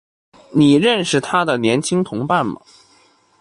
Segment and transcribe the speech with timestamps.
[0.49, 2.59] 你认识她的年轻同伴吗？